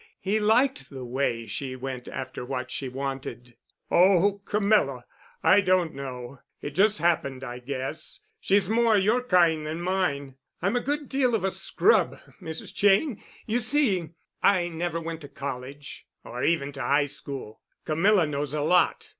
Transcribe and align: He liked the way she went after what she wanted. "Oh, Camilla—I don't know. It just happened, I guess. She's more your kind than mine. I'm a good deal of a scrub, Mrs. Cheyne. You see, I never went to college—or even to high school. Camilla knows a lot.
He 0.19 0.39
liked 0.39 0.89
the 0.89 1.05
way 1.05 1.45
she 1.45 1.75
went 1.75 2.07
after 2.07 2.43
what 2.43 2.71
she 2.71 2.89
wanted. 2.89 3.55
"Oh, 3.91 4.41
Camilla—I 4.45 5.61
don't 5.61 5.93
know. 5.93 6.39
It 6.59 6.71
just 6.71 6.97
happened, 6.97 7.43
I 7.43 7.59
guess. 7.59 8.19
She's 8.39 8.67
more 8.67 8.97
your 8.97 9.21
kind 9.21 9.67
than 9.67 9.79
mine. 9.79 10.37
I'm 10.59 10.75
a 10.75 10.81
good 10.81 11.07
deal 11.07 11.35
of 11.35 11.43
a 11.43 11.51
scrub, 11.51 12.19
Mrs. 12.41 12.73
Cheyne. 12.75 13.21
You 13.45 13.59
see, 13.59 14.09
I 14.41 14.69
never 14.69 14.99
went 14.99 15.21
to 15.21 15.29
college—or 15.29 16.43
even 16.45 16.71
to 16.71 16.81
high 16.81 17.05
school. 17.05 17.61
Camilla 17.85 18.25
knows 18.25 18.55
a 18.55 18.61
lot. 18.61 19.07